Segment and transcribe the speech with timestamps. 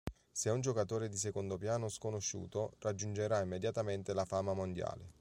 [0.31, 5.11] Se è un giocatore di secondo piano o sconosciuto raggiungerà immediatamente la fama mondiale.